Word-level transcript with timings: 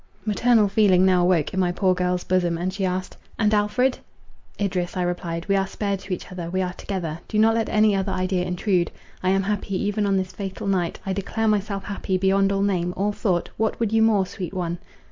Maternal 0.25 0.67
feeling 0.67 1.05
now 1.05 1.21
awoke 1.21 1.53
in 1.53 1.59
my 1.59 1.71
poor 1.71 1.93
girl's 1.93 2.23
bosom, 2.23 2.57
and 2.57 2.73
she 2.73 2.85
asked: 2.87 3.17
"And 3.37 3.53
Alfred?" 3.53 3.99
"Idris," 4.59 4.97
I 4.97 5.03
replied, 5.03 5.47
"we 5.47 5.55
are 5.55 5.67
spared 5.67 5.99
to 5.99 6.11
each 6.15 6.31
other, 6.31 6.49
we 6.49 6.59
are 6.63 6.73
together; 6.73 7.19
do 7.27 7.37
not 7.37 7.53
let 7.53 7.69
any 7.69 7.95
other 7.95 8.11
idea 8.11 8.43
intrude. 8.43 8.89
I 9.21 9.29
am 9.29 9.43
happy; 9.43 9.75
even 9.79 10.07
on 10.07 10.17
this 10.17 10.31
fatal 10.31 10.65
night, 10.65 10.97
I 11.05 11.13
declare 11.13 11.47
myself 11.47 11.83
happy, 11.83 12.17
beyond 12.17 12.51
all 12.51 12.63
name, 12.63 12.95
all 12.97 13.11
thought—what 13.11 13.79
would 13.79 13.91
you 13.93 14.01
more, 14.01 14.25
sweet 14.25 14.55
one?" 14.55 14.79